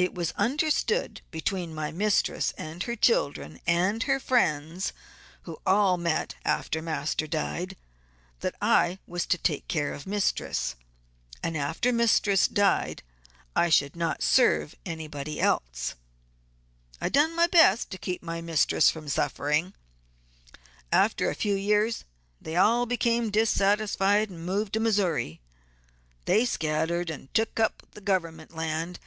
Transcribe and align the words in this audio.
It 0.00 0.14
was 0.14 0.32
understood 0.38 1.20
between 1.30 1.74
my 1.74 1.92
mistress, 1.92 2.54
and 2.56 2.82
her 2.84 2.96
children, 2.96 3.60
and 3.66 4.02
her 4.04 4.18
friends, 4.18 4.94
who 5.42 5.60
all 5.66 5.98
met 5.98 6.36
after 6.42 6.80
master 6.80 7.26
died, 7.26 7.76
that 8.38 8.54
I 8.62 8.98
was 9.06 9.26
to 9.26 9.36
take 9.36 9.68
care 9.68 9.92
of 9.92 10.06
mistress, 10.06 10.74
and 11.42 11.54
after 11.54 11.92
mistress 11.92 12.48
died 12.48 13.02
I 13.54 13.68
should 13.68 13.94
not 13.94 14.22
serve 14.22 14.74
anybody 14.86 15.38
else. 15.38 15.96
I 16.98 17.10
done 17.10 17.36
my 17.36 17.46
best 17.46 17.90
to 17.90 17.98
keep 17.98 18.22
my 18.22 18.40
mistress 18.40 18.88
from 18.88 19.06
suffering. 19.06 19.74
After 20.90 21.28
a 21.28 21.34
few 21.34 21.54
years 21.54 22.04
they 22.40 22.56
all 22.56 22.86
became 22.86 23.28
dissatisfied, 23.28 24.30
and 24.30 24.46
moved 24.46 24.72
to 24.72 24.80
Missouri. 24.80 25.42
They 26.24 26.46
scattered, 26.46 27.10
and 27.10 27.34
took 27.34 27.60
up 27.60 27.82
government 28.02 28.56
land. 28.56 28.98